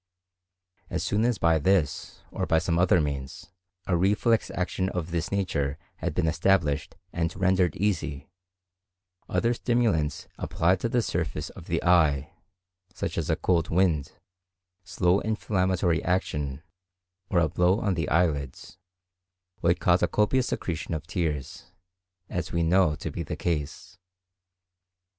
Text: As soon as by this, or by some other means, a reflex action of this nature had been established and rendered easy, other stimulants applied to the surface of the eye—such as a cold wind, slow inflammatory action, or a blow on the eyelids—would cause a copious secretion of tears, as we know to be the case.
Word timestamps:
As 0.89 1.03
soon 1.03 1.23
as 1.25 1.37
by 1.37 1.59
this, 1.59 2.23
or 2.31 2.47
by 2.47 2.57
some 2.57 2.79
other 2.79 2.99
means, 2.99 3.51
a 3.85 3.95
reflex 3.95 4.49
action 4.49 4.89
of 4.89 5.11
this 5.11 5.31
nature 5.31 5.77
had 5.97 6.15
been 6.15 6.25
established 6.25 6.95
and 7.13 7.35
rendered 7.37 7.75
easy, 7.75 8.27
other 9.29 9.53
stimulants 9.53 10.27
applied 10.39 10.79
to 10.79 10.89
the 10.89 11.03
surface 11.03 11.51
of 11.51 11.65
the 11.67 11.83
eye—such 11.83 13.15
as 13.15 13.29
a 13.29 13.35
cold 13.35 13.69
wind, 13.69 14.13
slow 14.83 15.19
inflammatory 15.19 16.03
action, 16.03 16.63
or 17.29 17.37
a 17.37 17.47
blow 17.47 17.79
on 17.79 17.93
the 17.93 18.09
eyelids—would 18.09 19.79
cause 19.79 20.01
a 20.01 20.07
copious 20.07 20.47
secretion 20.47 20.95
of 20.95 21.05
tears, 21.05 21.65
as 22.27 22.51
we 22.51 22.63
know 22.63 22.95
to 22.95 23.11
be 23.11 23.21
the 23.21 23.35
case. 23.37 23.99